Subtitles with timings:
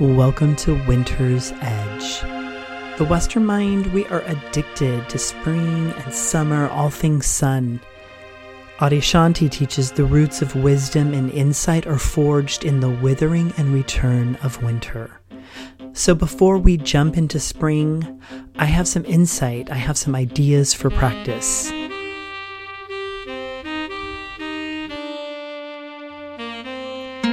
[0.00, 2.20] Welcome to Winter's Edge.
[2.98, 7.80] The Western mind, we are addicted to spring and summer, all things sun.
[8.78, 14.34] Adyashanti teaches the roots of wisdom and insight are forged in the withering and return
[14.42, 15.20] of winter.
[15.92, 18.20] So before we jump into spring,
[18.56, 21.70] I have some insight, I have some ideas for practice.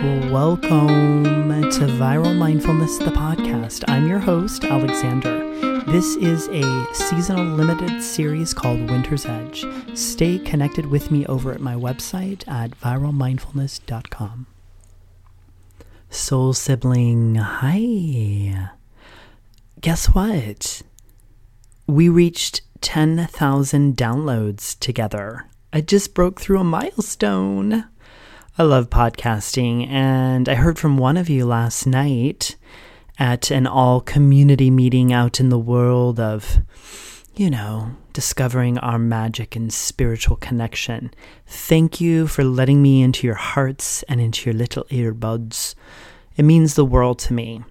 [0.00, 3.82] Welcome to Viral Mindfulness, the podcast.
[3.88, 5.50] I'm your host, Alexander.
[5.90, 9.66] This is a seasonal limited series called Winter's Edge.
[9.94, 14.46] Stay connected with me over at my website at viralmindfulness.com.
[16.10, 18.70] Soul sibling, hi.
[19.80, 20.82] Guess what?
[21.88, 25.46] We reached 10,000 downloads together.
[25.72, 27.86] I just broke through a milestone.
[28.60, 32.56] I love podcasting, and I heard from one of you last night
[33.16, 36.58] at an all community meeting out in the world of,
[37.36, 41.14] you know, discovering our magic and spiritual connection.
[41.46, 45.76] Thank you for letting me into your hearts and into your little earbuds.
[46.36, 47.62] It means the world to me.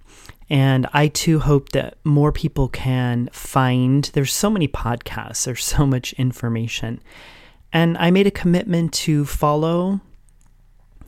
[0.50, 4.06] And I too hope that more people can find.
[4.14, 7.02] There's so many podcasts, there's so much information.
[7.74, 10.00] And I made a commitment to follow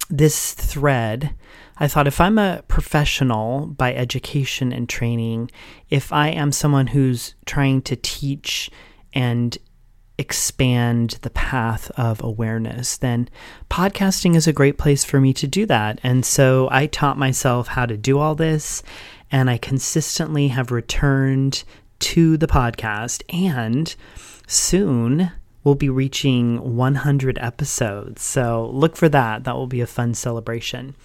[0.09, 1.36] this thread,
[1.78, 5.50] I thought if I'm a professional by education and training,
[5.89, 8.70] if I am someone who's trying to teach
[9.14, 9.58] and
[10.17, 13.30] expand the path of awareness, then
[13.70, 16.00] podcasting is a great place for me to do that.
[16.03, 18.83] And so I taught myself how to do all this,
[19.31, 21.64] and I consistently have returned
[22.00, 23.23] to the podcast.
[23.30, 23.95] And
[24.47, 25.31] soon,
[25.63, 28.21] we'll be reaching 100 episodes.
[28.21, 29.43] So look for that.
[29.43, 30.95] That will be a fun celebration.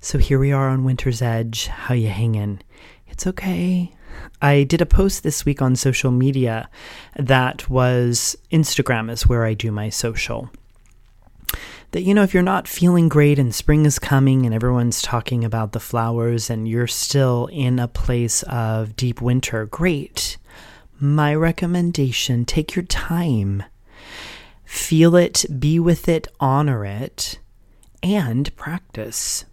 [0.00, 1.68] So here we are on Winter's Edge.
[1.68, 2.60] How you hanging?
[3.06, 3.94] It's okay.
[4.40, 6.68] I did a post this week on social media
[7.16, 10.50] that was Instagram is where I do my social.
[11.92, 15.44] That, you know, if you're not feeling great and spring is coming and everyone's talking
[15.44, 20.38] about the flowers and you're still in a place of deep winter, great.
[20.98, 23.62] My recommendation take your time
[24.72, 27.38] Feel it, be with it, honor it,
[28.02, 29.44] and practice.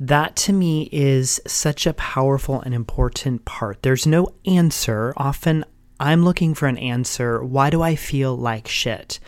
[0.00, 3.84] That to me is such a powerful and important part.
[3.84, 5.14] There's no answer.
[5.16, 5.64] Often
[6.00, 7.44] I'm looking for an answer.
[7.44, 9.20] Why do I feel like shit?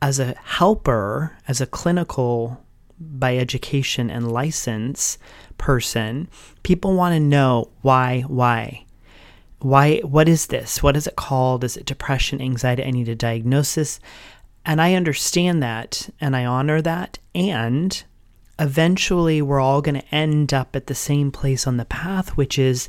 [0.00, 2.64] As a helper, as a clinical
[2.98, 5.18] by education and license
[5.58, 6.28] person,
[6.62, 8.83] people want to know why, why
[9.60, 10.82] why what is this?
[10.82, 11.64] What is it called?
[11.64, 12.84] Is it depression anxiety?
[12.84, 14.00] I need a diagnosis.
[14.66, 17.18] And i understand that and i honor that.
[17.34, 18.02] And
[18.58, 22.56] eventually we're all going to end up at the same place on the path which
[22.58, 22.88] is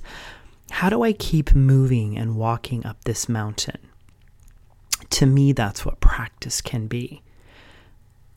[0.70, 3.80] how do i keep moving and walking up this mountain?
[5.12, 7.22] To me that's what practice can be.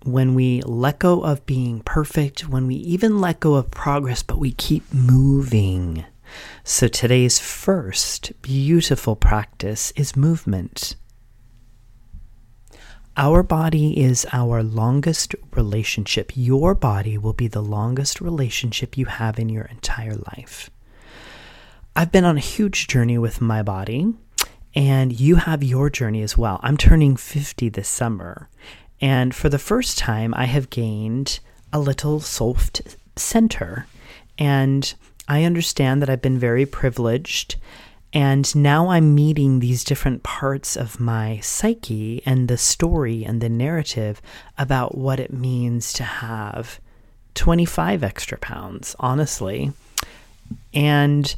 [0.05, 4.39] When we let go of being perfect when we even let go of progress but
[4.39, 6.05] we keep moving
[6.65, 10.97] so today's first beautiful practice is movement.
[13.17, 16.33] Our body is our longest relationship.
[16.37, 20.71] Your body will be the longest relationship you have in your entire life.
[21.97, 24.15] I've been on a huge journey with my body,
[24.75, 26.61] and you have your journey as well.
[26.63, 28.49] I'm turning 50 this summer,
[29.01, 31.41] and for the first time, I have gained
[31.73, 32.83] a little soft
[33.17, 33.87] center.
[34.39, 34.95] And
[35.29, 37.57] I understand that I've been very privileged.
[38.13, 43.51] And now I'm meeting these different parts of my psyche and the story and the
[43.51, 44.23] narrative
[44.57, 46.81] about what it means to have
[47.35, 49.73] 25 extra pounds, honestly.
[50.73, 51.35] And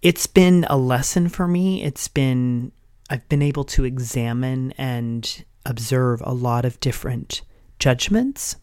[0.00, 1.82] it's been a lesson for me.
[1.82, 2.72] It's been,
[3.10, 7.42] I've been able to examine and observe a lot of different
[7.78, 8.56] judgments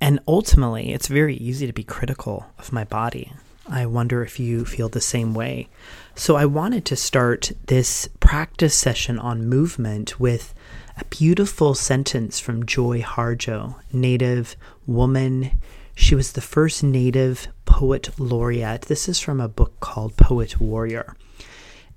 [0.00, 3.32] and ultimately, it's very easy to be critical of my body.
[3.68, 5.68] I wonder if you feel the same way.
[6.14, 10.54] So, I wanted to start this practice session on movement with
[10.98, 14.56] a beautiful sentence from Joy Harjo, Native
[14.86, 15.60] woman.
[15.94, 18.82] She was the first Native poet laureate.
[18.82, 21.16] This is from a book called Poet Warrior.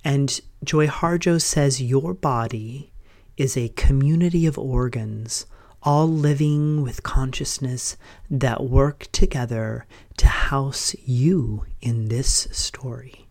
[0.04, 2.92] And Joy Harjo says, Your body
[3.38, 5.46] is a community of organs
[5.82, 7.98] all living with consciousness
[8.30, 9.86] that work together
[10.18, 13.28] to house you in this story.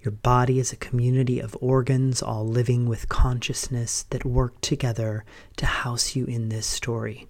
[0.00, 5.24] Your body is a community of organs all living with consciousness that work together
[5.56, 7.26] to house you in this story.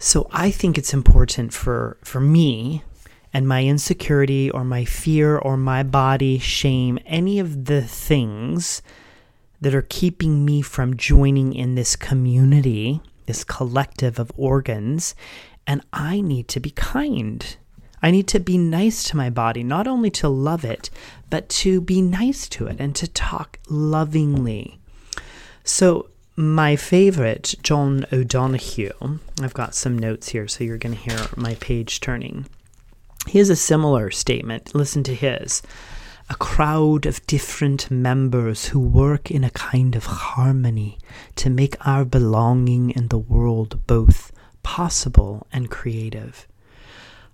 [0.00, 2.82] So I think it's important for for me
[3.32, 8.82] and my insecurity or my fear or my body shame, any of the things
[9.60, 15.14] that are keeping me from joining in this community, this collective of organs,
[15.66, 17.56] and I need to be kind.
[18.02, 20.88] I need to be nice to my body, not only to love it,
[21.30, 24.78] but to be nice to it and to talk lovingly.
[25.64, 31.26] So my favorite, John O'Donohue, I've got some notes here, so you're going to hear
[31.36, 32.46] my page turning.
[33.26, 34.74] He has a similar statement.
[34.74, 35.60] Listen to his.
[36.30, 40.98] A crowd of different members who work in a kind of harmony
[41.36, 44.30] to make our belonging in the world both
[44.62, 46.46] possible and creative.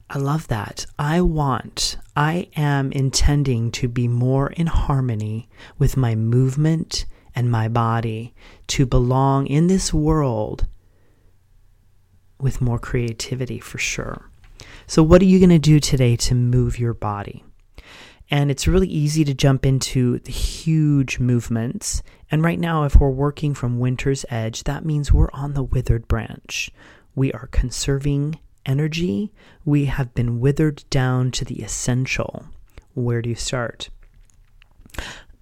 [0.08, 0.87] I love that.
[0.96, 7.05] I want, I am intending to be more in harmony with my movement
[7.35, 8.32] and my body
[8.69, 10.67] to belong in this world
[12.38, 14.31] with more creativity for sure.
[14.87, 17.43] So, what are you going to do today to move your body?
[18.31, 22.03] And it's really easy to jump into the huge movements.
[22.31, 26.09] And right now, if we're working from winter's edge, that means we're on the withered
[26.09, 26.71] branch.
[27.15, 29.32] We are conserving energy.
[29.65, 32.47] We have been withered down to the essential.
[32.94, 33.91] Where do you start?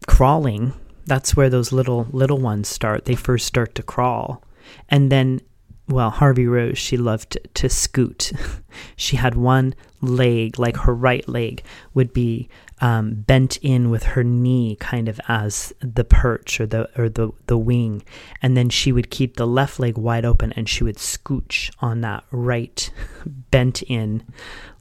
[0.07, 0.75] Crawling
[1.07, 3.05] that's where those little little ones start.
[3.05, 4.43] They first start to crawl.
[4.89, 5.41] And then
[5.89, 8.33] well, Harvey Rose, she loved to scoot.
[8.97, 11.63] she had one leg, like her right leg,
[11.93, 12.49] would be
[12.83, 17.31] um, bent in with her knee, kind of as the perch or the or the
[17.47, 18.03] the wing,
[18.43, 22.01] and then she would keep the left leg wide open, and she would scooch on
[22.01, 22.91] that right
[23.51, 24.25] bent in,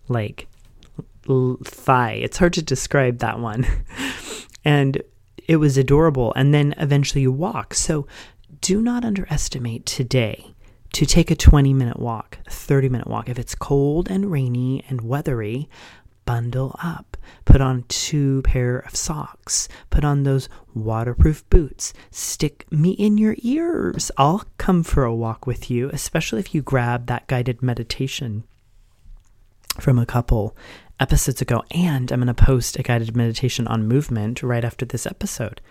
[0.07, 0.47] like
[1.63, 2.13] thigh.
[2.13, 3.67] It's hard to describe that one,
[4.65, 5.01] and
[5.47, 6.33] it was adorable.
[6.35, 7.75] And then eventually you walk.
[7.75, 8.07] So
[8.61, 10.55] do not underestimate today
[10.93, 13.29] to take a 20 minute walk, 30 minute walk.
[13.29, 15.69] If it's cold and rainy and weathery,
[16.25, 17.10] bundle up.
[17.45, 19.67] Put on two pair of socks.
[19.89, 21.93] Put on those waterproof boots.
[22.09, 24.11] Stick me in your ears.
[24.17, 28.43] I'll come for a walk with you, especially if you grab that guided meditation
[29.79, 30.55] from a couple
[30.99, 35.07] episodes ago, and I'm going to post a guided meditation on movement right after this
[35.07, 35.61] episode.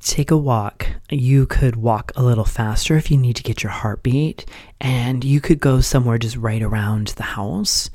[0.00, 0.88] Take a walk.
[1.10, 4.46] You could walk a little faster if you need to get your heartbeat,
[4.80, 7.88] and you could go somewhere just right around the house.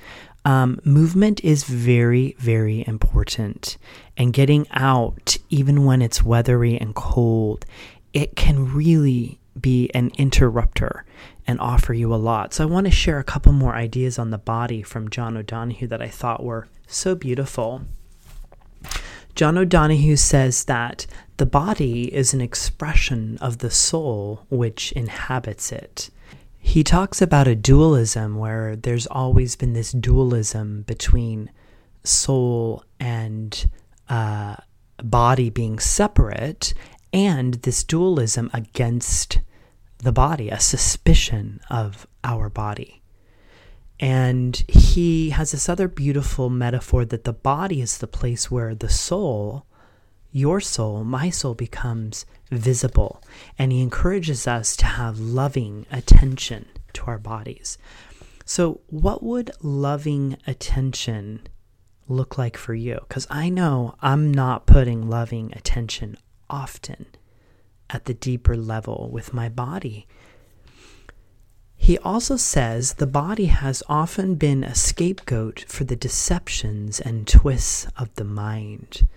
[0.47, 3.77] Um, movement is very, very important,
[4.15, 7.65] and getting out, even when it's weathery and cold,
[8.13, 11.03] it can really be an interrupter
[11.45, 12.53] and offer you a lot.
[12.53, 15.87] So I want to share a couple more ideas on the body from John O'Donohue
[15.87, 17.81] that I thought were so beautiful.
[19.35, 26.09] John O'Donohue says that the body is an expression of the soul which inhabits it.
[26.67, 31.49] He talks about a dualism where there's always been this dualism between
[32.03, 33.71] soul and
[34.09, 34.57] uh,
[35.01, 36.73] body being separate,
[37.13, 39.39] and this dualism against
[39.99, 43.01] the body, a suspicion of our body.
[43.97, 48.89] And he has this other beautiful metaphor that the body is the place where the
[48.89, 49.65] soul,
[50.31, 53.23] your soul, my soul, becomes visible.
[53.57, 57.77] And he encourages us to have loving attention to our bodies.
[58.45, 61.47] So, what would loving attention
[62.07, 62.99] look like for you?
[63.07, 66.17] Because I know I'm not putting loving attention
[66.49, 67.07] often
[67.89, 70.07] at the deeper level with my body.
[71.75, 77.87] He also says the body has often been a scapegoat for the deceptions and twists
[77.97, 79.07] of the mind.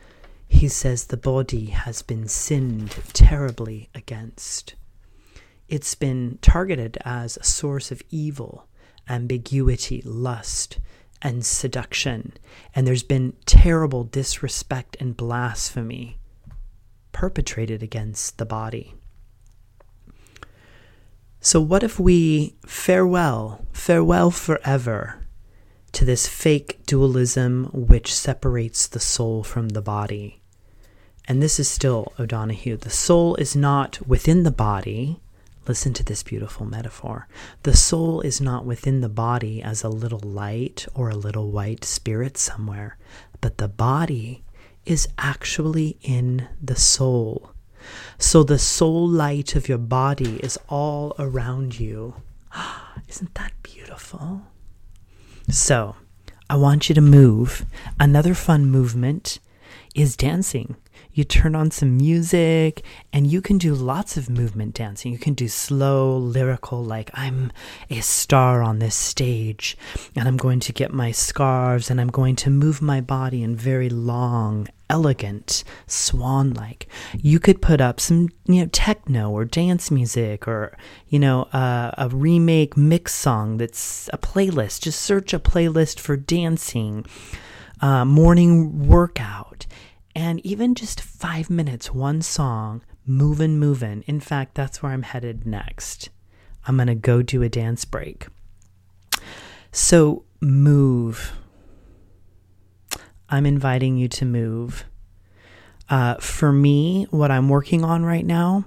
[0.50, 4.75] He says the body has been sinned terribly against.
[5.69, 8.66] It's been targeted as a source of evil,
[9.09, 10.78] ambiguity, lust,
[11.23, 12.35] and seduction,
[12.75, 16.19] and there's been terrible disrespect and blasphemy
[17.12, 18.95] perpetrated against the body.
[21.40, 25.25] So, what if we farewell, farewell forever
[25.92, 30.40] to this fake dualism which separates the soul from the body?
[31.31, 32.79] And this is still O'Donohue.
[32.79, 35.21] The soul is not within the body.
[35.69, 37.29] Listen to this beautiful metaphor.
[37.63, 41.85] The soul is not within the body as a little light or a little white
[41.85, 42.99] spirit somewhere,
[43.41, 44.43] but the body
[44.85, 47.53] is actually in the soul.
[48.19, 52.15] So the soul light of your body is all around you.
[53.09, 54.43] Isn't that beautiful?
[55.49, 55.95] So,
[56.49, 57.65] I want you to move.
[58.01, 59.39] Another fun movement
[59.95, 60.75] is dancing.
[61.12, 65.12] You turn on some music and you can do lots of movement dancing.
[65.12, 67.52] You can do slow, lyrical, like I'm
[67.90, 69.76] a star on this stage
[70.14, 73.57] and I'm going to get my scarves and I'm going to move my body in
[73.57, 76.87] very long, elegant, swan like.
[77.19, 80.76] You could put up some, you know, techno or dance music or,
[81.09, 84.83] you know, uh, a remake mix song that's a playlist.
[84.83, 87.04] Just search a playlist for dancing,
[87.80, 89.66] uh, morning workout
[90.21, 94.05] and even just five minutes, one song, moving, moving.
[94.07, 96.11] In fact, that's where I'm headed next.
[96.67, 98.27] I'm going to go do a dance break.
[99.73, 101.33] So, move.
[103.31, 104.85] I'm inviting you to move.
[105.89, 108.67] Uh, for me, what I'm working on right now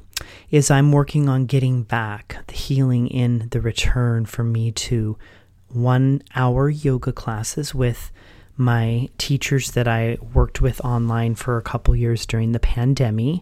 [0.50, 5.20] is I'm working on getting back the healing in the return for me to
[5.68, 8.12] one hour yoga classes with
[8.58, 13.42] my teachers that I worked with online for a couple years during the pandemic.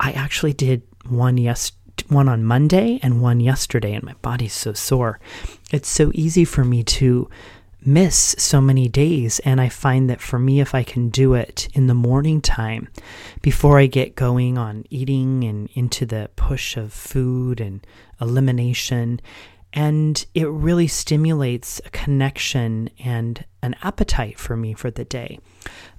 [0.00, 1.72] I actually did one yes
[2.08, 5.18] one on Monday and one yesterday and my body's so sore.
[5.72, 7.28] It's so easy for me to
[7.84, 11.68] miss so many days and I find that for me if I can do it
[11.74, 12.88] in the morning time
[13.40, 17.86] before I get going on eating and into the push of food and
[18.20, 19.20] elimination
[19.72, 25.38] and it really stimulates a connection and an appetite for me for the day.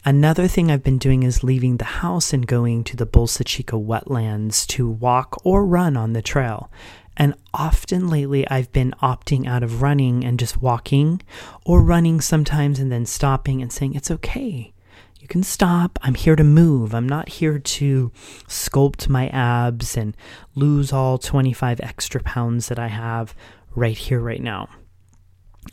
[0.05, 3.75] Another thing I've been doing is leaving the house and going to the Bolsa Chica
[3.75, 6.71] wetlands to walk or run on the trail.
[7.17, 11.21] And often lately, I've been opting out of running and just walking,
[11.65, 14.71] or running sometimes and then stopping and saying, It's okay.
[15.19, 15.99] You can stop.
[16.01, 16.95] I'm here to move.
[16.95, 18.11] I'm not here to
[18.47, 20.15] sculpt my abs and
[20.55, 23.35] lose all 25 extra pounds that I have
[23.75, 24.69] right here, right now.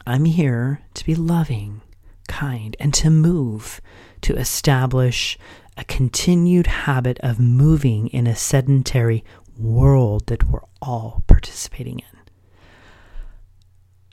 [0.07, 1.83] I'm here to be loving,
[2.29, 3.81] kind, and to move,
[4.23, 5.39] to establish
[5.77, 9.25] a continued habit of moving in a sedentary
[9.59, 12.07] world that we're all participating in.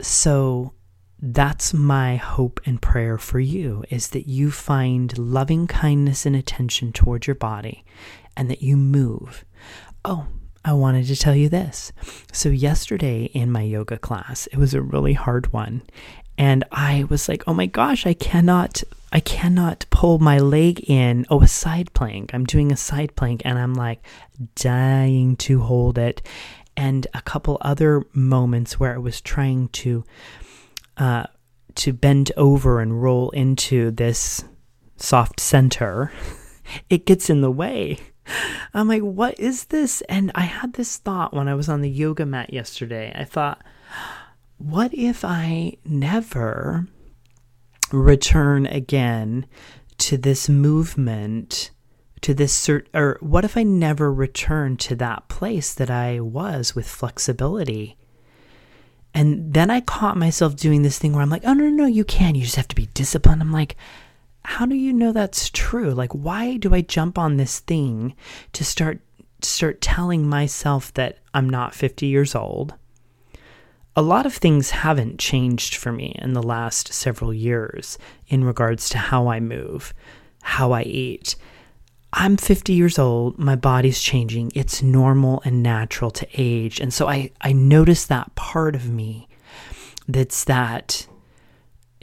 [0.02, 0.74] So
[1.25, 6.92] that's my hope and prayer for you is that you find loving kindness and attention
[6.92, 7.86] toward your body
[8.36, 9.46] and that you move.
[10.04, 10.28] Oh,
[10.65, 11.91] I wanted to tell you this.
[12.32, 15.84] So, yesterday in my yoga class, it was a really hard one.
[16.38, 21.25] And I was like, oh my gosh, I cannot, I cannot pull my leg in.
[21.29, 22.34] Oh, a side plank.
[22.34, 24.03] I'm doing a side plank and I'm like
[24.55, 26.22] dying to hold it.
[26.75, 30.03] And a couple other moments where I was trying to,
[30.98, 31.25] uh,
[31.75, 34.43] to bend over and roll into this
[34.98, 36.12] soft center,
[36.89, 38.00] it gets in the way.
[38.74, 40.01] I'm like, what is this?
[40.10, 43.12] And I had this thought when I was on the yoga mat yesterday.
[43.15, 43.63] I thought,
[44.58, 46.88] what if I never
[47.92, 49.46] return again
[50.00, 51.72] to this movement,
[52.22, 56.75] to this cert, or what if I never return to that place that I was
[56.75, 57.98] with flexibility?
[59.13, 61.86] And then I caught myself doing this thing where I'm like, oh, no, no, no,
[61.86, 62.34] you can.
[62.34, 63.42] You just have to be disciplined.
[63.42, 63.75] I'm like,
[64.46, 65.92] how do you know that's true?
[65.92, 68.16] Like, why do I jump on this thing
[68.54, 69.00] to start
[69.42, 72.74] start telling myself that I'm not 50 years old?
[73.96, 77.98] A lot of things haven't changed for me in the last several years
[78.28, 79.94] in regards to how I move,
[80.42, 81.36] how I eat.
[82.12, 84.52] I'm 50 years old, my body's changing.
[84.56, 86.80] It's normal and natural to age.
[86.80, 89.28] And so I, I notice that part of me
[90.08, 91.08] that's that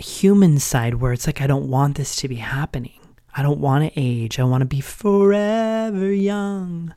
[0.01, 2.99] human side where it's like, I don't want this to be happening.
[3.35, 4.39] I don't want to age.
[4.39, 6.95] I want to be forever young.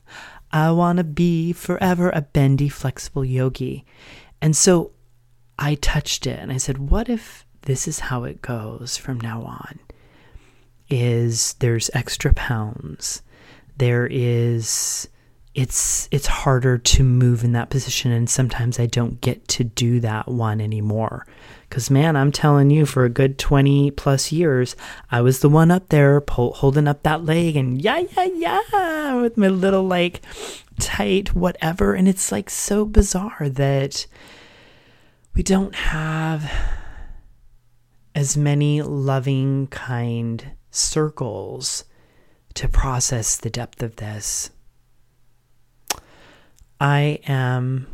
[0.50, 3.84] I want to be forever a bendy, flexible yogi.
[4.40, 4.92] And so
[5.58, 9.42] I touched it and I said, what if this is how it goes from now
[9.42, 9.78] on?
[10.90, 13.22] Is there's extra pounds.
[13.76, 15.08] There is
[15.54, 20.00] it's it's harder to move in that position and sometimes I don't get to do
[20.00, 21.26] that one anymore.
[21.70, 24.74] Cuz man, I'm telling you for a good 20 plus years,
[25.10, 29.20] I was the one up there pull, holding up that leg and yeah yeah yeah
[29.20, 30.22] with my little like
[30.80, 34.06] tight whatever and it's like so bizarre that
[35.34, 36.50] we don't have
[38.14, 41.84] as many loving kind circles
[42.54, 44.50] to process the depth of this
[46.80, 47.86] I am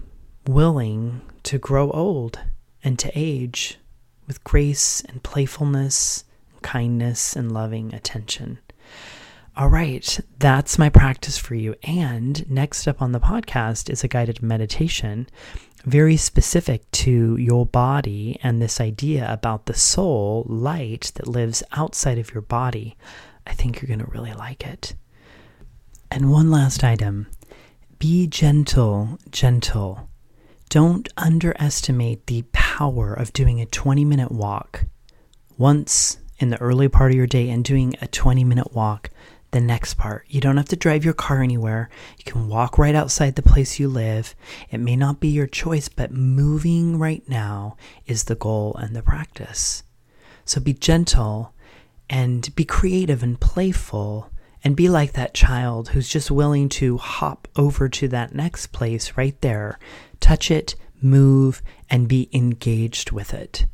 [0.47, 2.41] willing to grow old
[2.83, 3.79] and to age
[4.27, 6.25] with grace and playfulness,
[6.63, 8.59] kindness and loving attention.
[9.57, 11.75] All right, that's my practice for you.
[11.83, 15.27] And next up on the podcast is a guided meditation
[15.85, 22.19] very specific to your body and this idea about the soul light that lives outside
[22.19, 22.97] of your body.
[23.47, 24.95] I think you're going to really like it.
[26.11, 27.29] And one last item
[28.01, 30.09] be gentle, gentle.
[30.71, 34.87] Don't underestimate the power of doing a 20 minute walk
[35.59, 39.11] once in the early part of your day and doing a 20 minute walk
[39.51, 40.25] the next part.
[40.29, 41.91] You don't have to drive your car anywhere.
[42.17, 44.35] You can walk right outside the place you live.
[44.71, 47.77] It may not be your choice, but moving right now
[48.07, 49.83] is the goal and the practice.
[50.47, 51.53] So be gentle
[52.09, 54.31] and be creative and playful
[54.63, 59.17] and be like that child who's just willing to hop over to that next place
[59.17, 59.79] right there,
[60.21, 63.67] touch it, move, and be engaged with it.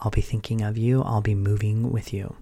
[0.00, 1.02] I'll be thinking of you.
[1.02, 2.36] I'll be moving with you.